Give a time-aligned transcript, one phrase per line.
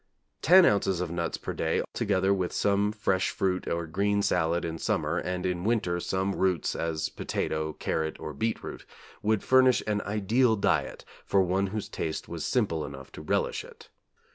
[0.41, 0.99] 10 ozs.
[0.99, 5.45] of nuts per day together with some fresh fruit or green salad in summer, and
[5.45, 8.83] in winter, some roots, as potato, carrot, or beetroot,
[9.21, 13.89] would furnish an ideal diet for one whose taste was simple enough to relish it.